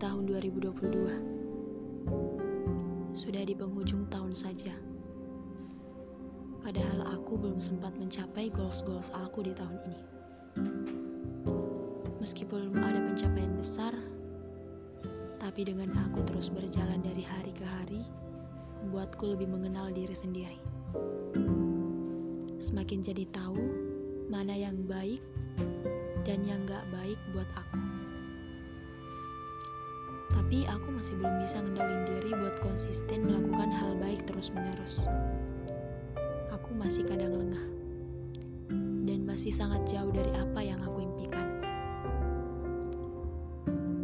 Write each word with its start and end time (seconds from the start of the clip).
tahun 0.00 0.32
2022. 0.32 3.12
Sudah 3.12 3.44
di 3.44 3.52
penghujung 3.52 4.08
tahun 4.08 4.32
saja. 4.32 4.72
Padahal 6.64 7.04
aku 7.04 7.36
belum 7.36 7.60
sempat 7.60 7.92
mencapai 8.00 8.48
goals-goals 8.48 9.12
aku 9.12 9.44
di 9.44 9.52
tahun 9.52 9.76
ini. 9.84 10.00
Meskipun 12.16 12.72
belum 12.72 12.80
ada 12.80 13.04
pencapaian 13.04 13.52
besar, 13.52 13.92
tapi 15.36 15.68
dengan 15.68 15.92
aku 16.08 16.24
terus 16.24 16.48
berjalan 16.48 17.04
dari 17.04 17.20
hari 17.20 17.52
ke 17.52 17.68
hari, 17.68 18.00
membuatku 18.80 19.36
lebih 19.36 19.52
mengenal 19.52 19.92
diri 19.92 20.16
sendiri. 20.16 20.56
Semakin 22.56 23.04
jadi 23.04 23.28
tahu 23.36 23.60
mana 24.32 24.56
yang 24.56 24.80
baik 24.88 25.20
dan 26.24 26.40
yang 26.48 26.64
gak 26.64 26.88
baik 26.88 27.20
buat 27.36 27.48
aku. 27.52 28.09
Tapi 30.50 30.66
aku 30.66 30.90
masih 30.90 31.14
belum 31.14 31.38
bisa 31.38 31.62
ngendalin 31.62 32.02
diri 32.10 32.34
buat 32.34 32.58
konsisten 32.58 33.22
melakukan 33.22 33.70
hal 33.70 33.94
baik 34.02 34.26
terus-menerus. 34.26 35.06
Aku 36.50 36.74
masih 36.74 37.06
kadang 37.06 37.38
lengah. 37.38 37.66
Dan 39.06 39.30
masih 39.30 39.54
sangat 39.54 39.86
jauh 39.86 40.10
dari 40.10 40.34
apa 40.34 40.58
yang 40.58 40.82
aku 40.82 41.06
impikan. 41.06 41.46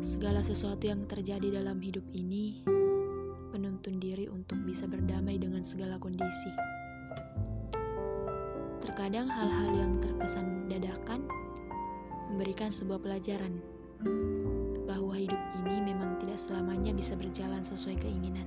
Segala 0.00 0.40
sesuatu 0.40 0.80
yang 0.88 1.04
terjadi 1.04 1.60
dalam 1.60 1.76
hidup 1.76 2.08
ini 2.16 2.64
menuntun 3.52 4.00
diri 4.00 4.24
untuk 4.32 4.64
bisa 4.64 4.88
berdamai 4.88 5.36
dengan 5.36 5.60
segala 5.60 6.00
kondisi. 6.00 6.48
Terkadang 8.80 9.28
hal-hal 9.28 9.76
yang 9.76 9.92
terkesan 10.00 10.72
dadakan 10.72 11.20
memberikan 12.32 12.72
sebuah 12.72 13.04
pelajaran 13.04 13.60
bahwa 15.00 15.16
hidup 15.16 15.40
ini 15.64 15.80
memang 15.80 16.20
tidak 16.20 16.36
selamanya 16.36 16.92
bisa 16.92 17.16
berjalan 17.16 17.64
sesuai 17.64 17.96
keinginan. 18.04 18.44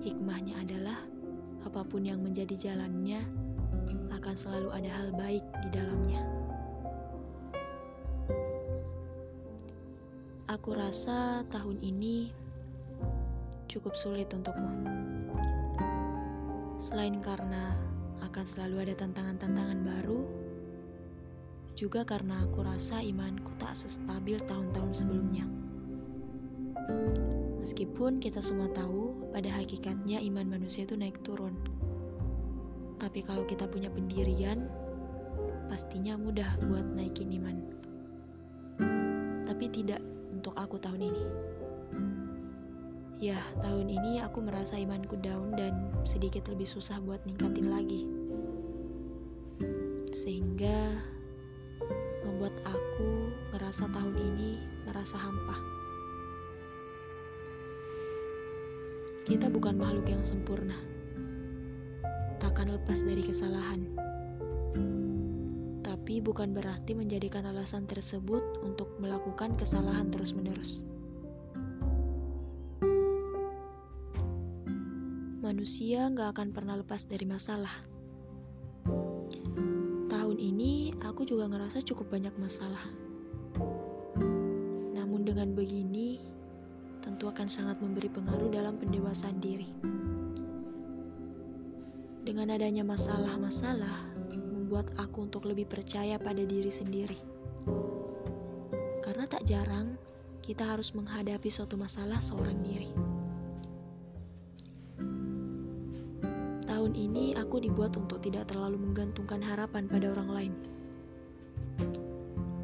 Hikmahnya 0.00 0.64
adalah 0.64 0.96
apa 1.68 1.84
pun 1.84 2.08
yang 2.08 2.24
menjadi 2.24 2.56
jalannya 2.56 3.20
akan 4.22 4.34
selalu 4.38 4.68
ada 4.72 4.90
hal 4.96 5.08
baik 5.12 5.44
di 5.60 5.68
dalamnya. 5.76 6.24
Aku 10.48 10.72
rasa 10.72 11.44
tahun 11.52 11.76
ini 11.84 12.32
cukup 13.68 13.92
sulit 13.92 14.32
untukku. 14.32 14.72
Selain 16.80 17.20
karena 17.20 17.76
akan 18.24 18.44
selalu 18.46 18.88
ada 18.88 18.94
tantangan-tantangan 19.04 19.84
baru, 19.84 20.24
juga 21.82 22.06
karena 22.06 22.46
aku 22.46 22.62
rasa 22.62 23.02
imanku 23.02 23.50
tak 23.58 23.74
sestabil 23.74 24.38
tahun-tahun 24.46 25.02
sebelumnya. 25.02 25.42
Meskipun 27.58 28.22
kita 28.22 28.38
semua 28.38 28.70
tahu, 28.70 29.18
pada 29.34 29.50
hakikatnya 29.50 30.22
iman 30.30 30.46
manusia 30.46 30.86
itu 30.86 30.94
naik 30.94 31.18
turun. 31.26 31.58
Tapi 33.02 33.26
kalau 33.26 33.42
kita 33.50 33.66
punya 33.66 33.90
pendirian, 33.90 34.70
pastinya 35.66 36.14
mudah 36.14 36.46
buat 36.70 36.86
naikin 36.94 37.34
iman. 37.42 37.58
Tapi 39.42 39.66
tidak 39.74 39.98
untuk 40.30 40.54
aku 40.54 40.78
tahun 40.78 41.10
ini. 41.10 41.24
Ya, 43.18 43.42
tahun 43.58 43.90
ini 43.90 44.22
aku 44.22 44.38
merasa 44.38 44.78
imanku 44.78 45.18
down 45.18 45.58
dan 45.58 45.90
sedikit 46.06 46.46
lebih 46.46 46.66
susah 46.66 47.02
buat 47.02 47.18
ningkatin 47.26 47.74
lagi. 47.74 48.06
Sehingga 50.14 51.10
membuat 52.52 52.76
aku 52.76 53.32
ngerasa 53.56 53.88
tahun 53.88 54.16
ini 54.16 54.60
merasa 54.84 55.16
hampa. 55.16 55.56
Kita 59.24 59.48
bukan 59.48 59.80
makhluk 59.80 60.04
yang 60.10 60.20
sempurna. 60.20 60.76
Takkan 62.42 62.68
lepas 62.68 63.06
dari 63.06 63.24
kesalahan. 63.24 63.88
Tapi 65.80 66.18
bukan 66.20 66.52
berarti 66.52 66.92
menjadikan 66.92 67.46
alasan 67.48 67.86
tersebut 67.88 68.42
untuk 68.60 68.90
melakukan 69.00 69.56
kesalahan 69.56 70.10
terus-menerus. 70.10 70.82
Manusia 75.40 76.10
gak 76.10 76.36
akan 76.36 76.48
pernah 76.50 76.76
lepas 76.76 77.06
dari 77.06 77.24
masalah. 77.24 77.91
Aku 81.12 81.28
juga 81.28 81.44
ngerasa 81.44 81.84
cukup 81.84 82.08
banyak 82.16 82.32
masalah. 82.40 82.80
Namun 84.96 85.28
dengan 85.28 85.52
begini, 85.52 86.24
tentu 87.04 87.28
akan 87.28 87.52
sangat 87.52 87.76
memberi 87.84 88.08
pengaruh 88.08 88.48
dalam 88.48 88.80
pendewasaan 88.80 89.36
diri. 89.36 89.68
Dengan 92.24 92.56
adanya 92.56 92.80
masalah-masalah, 92.80 94.16
membuat 94.72 94.88
aku 94.96 95.28
untuk 95.28 95.44
lebih 95.44 95.68
percaya 95.68 96.16
pada 96.16 96.40
diri 96.48 96.72
sendiri. 96.72 97.20
Karena 99.04 99.28
tak 99.28 99.44
jarang 99.44 100.00
kita 100.40 100.64
harus 100.64 100.96
menghadapi 100.96 101.52
suatu 101.52 101.76
masalah 101.76 102.24
seorang 102.24 102.56
diri. 102.64 102.88
Tahun 106.64 106.92
ini 106.96 107.36
aku 107.36 107.60
dibuat 107.60 108.00
untuk 108.00 108.24
tidak 108.24 108.48
terlalu 108.48 108.80
menggantungkan 108.80 109.44
harapan 109.44 109.84
pada 109.92 110.08
orang 110.08 110.30
lain. 110.32 110.54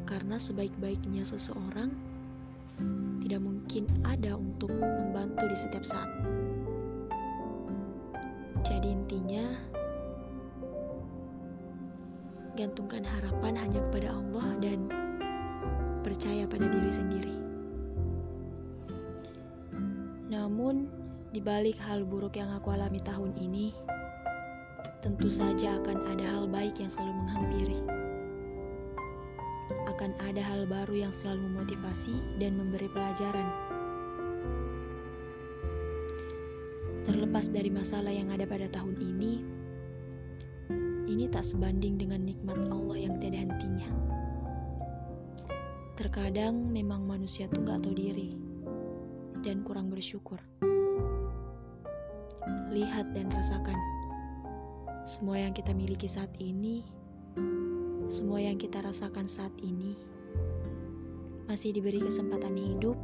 Karena 0.05 0.35
sebaik-baiknya 0.35 1.21
seseorang 1.21 1.93
tidak 3.21 3.41
mungkin 3.43 3.85
ada 4.07 4.33
untuk 4.33 4.71
membantu 4.73 5.45
di 5.45 5.57
setiap 5.57 5.85
saat. 5.85 6.09
Jadi 8.65 8.91
intinya, 8.91 9.45
gantungkan 12.59 13.07
harapan 13.07 13.55
hanya 13.55 13.79
kepada 13.87 14.11
Allah 14.17 14.47
dan 14.59 14.91
percaya 16.03 16.43
pada 16.49 16.67
diri 16.67 16.91
sendiri. 16.91 17.35
Namun, 20.27 20.89
di 21.29 21.39
balik 21.39 21.77
hal 21.79 22.03
buruk 22.03 22.35
yang 22.35 22.49
aku 22.51 22.73
alami 22.73 22.99
tahun 22.99 23.31
ini, 23.37 23.71
tentu 24.99 25.31
saja 25.31 25.79
akan 25.79 25.97
ada 26.17 26.25
hal 26.25 26.45
baik 26.49 26.75
yang 26.81 26.91
selalu 26.91 27.13
menghampiri. 27.23 27.79
Akan 29.89 30.17
ada 30.23 30.41
hal 30.41 30.65
baru 30.65 31.05
yang 31.07 31.13
selalu 31.13 31.45
memotivasi 31.49 32.15
dan 32.41 32.57
memberi 32.57 32.89
pelajaran. 32.89 33.47
Terlepas 37.05 37.49
dari 37.49 37.69
masalah 37.73 38.13
yang 38.13 38.29
ada 38.33 38.45
pada 38.45 38.69
tahun 38.69 38.97
ini, 38.97 39.33
ini 41.09 41.25
tak 41.29 41.41
sebanding 41.41 41.97
dengan 41.97 42.21
nikmat 42.21 42.57
Allah 42.69 42.97
yang 42.97 43.17
tiada 43.17 43.41
hentinya. 43.45 43.89
Terkadang 45.97 46.69
memang 46.71 47.03
manusia 47.03 47.49
tuh 47.51 47.65
gak 47.65 47.83
tahu 47.83 47.97
diri 47.97 48.37
dan 49.43 49.65
kurang 49.67 49.91
bersyukur. 49.91 50.39
Lihat 52.69 53.11
dan 53.17 53.27
rasakan 53.33 53.75
semua 55.09 55.41
yang 55.41 55.57
kita 55.57 55.73
miliki 55.73 56.05
saat 56.05 56.29
ini, 56.37 56.85
semua 58.09 58.41
yang 58.41 58.57
kita 58.57 58.81
rasakan 58.81 59.29
saat 59.29 59.53
ini, 59.61 59.93
masih 61.45 61.77
diberi 61.77 62.01
kesempatan 62.01 62.57
hidup, 62.57 62.97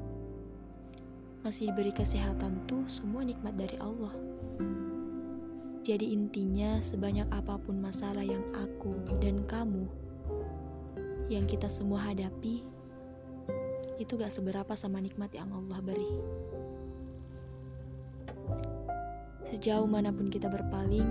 masih 1.45 1.69
diberi 1.69 1.93
kesehatan 1.93 2.65
tuh 2.65 2.81
semua 2.89 3.21
nikmat 3.21 3.53
dari 3.53 3.77
Allah. 3.77 4.09
Jadi 5.85 6.09
intinya 6.09 6.81
sebanyak 6.81 7.29
apa 7.29 7.61
pun 7.61 7.77
masalah 7.77 8.25
yang 8.25 8.41
aku 8.57 8.97
dan 9.21 9.45
kamu 9.45 9.85
yang 11.29 11.45
kita 11.45 11.69
semua 11.69 12.01
hadapi 12.01 12.65
itu 14.01 14.13
gak 14.17 14.33
seberapa 14.33 14.73
sama 14.73 14.97
nikmat 14.97 15.29
yang 15.37 15.53
Allah 15.53 15.85
beri. 15.85 16.09
Sejauh 19.45 19.85
mana 19.85 20.09
pun 20.09 20.33
kita 20.33 20.49
berpaling, 20.49 21.05